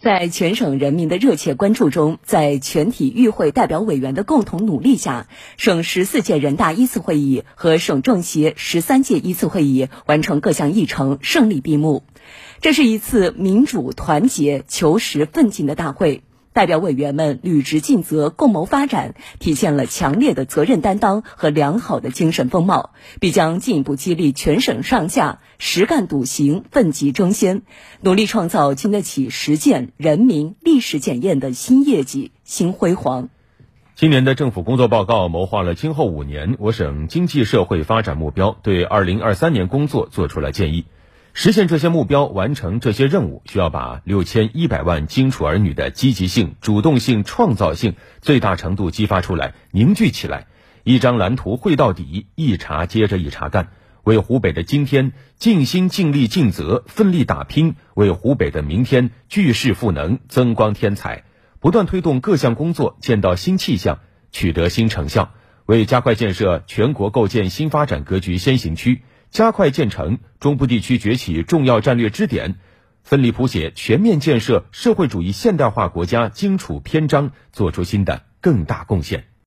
[0.00, 5.26] 在全省人民的热切关注中，在全体与会代表委员的共同努力下，
[5.58, 12.02] 省十四届人大一次会议和省政协十三届一次会议完成各项议程，胜利闭幕。
[12.62, 16.22] 这是一次民主、团结、求实、奋进的大会。
[16.52, 22.90] 代表委员们履职尽责、共谋发展，体现了强烈的责任担当和良好的精神风貌，
[23.20, 27.62] 必将进一步激励全省上下实干笃行、奋楫争先，
[28.00, 33.28] 努力创造经得起实践、人民、历史检验的新业绩、新辉煌。
[33.94, 40.86] 今年的政府工作报告谋划了今后五年我省经济社会发展目标，对二零二三年工作作出了建议。
[41.32, 50.48] 实现这些目标、完成这些任务，需要把六千一百万荆楚儿女的积极性、主动性、创造性最大程度激发出来、凝聚起来，
[50.82, 53.68] 一张蓝图绘到底，一茬接着一茬干，
[54.02, 61.24] 为湖北的今天尽心尽力尽责、奋力打拼，为湖北的明天聚势赋能、增光添彩，
[61.60, 64.00] 不断推动各项工作见到新气象、
[64.32, 65.32] 取得新成效，
[65.64, 69.02] 为加快建设全国构建新发展格局先行区。
[69.30, 72.56] 加快建成中部地区崛起重要战略支点，
[73.04, 79.29] 奋力谱写全面建设社会主义现代化国家荆楚篇章，作出新的更大贡献。